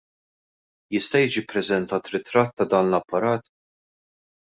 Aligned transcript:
Jista' 0.95 1.21
jiġi 1.25 1.43
ppreżentat 1.45 2.11
ritratt 2.17 2.53
ta' 2.57 2.69
dan 2.75 2.91
l-apparat? 2.93 3.57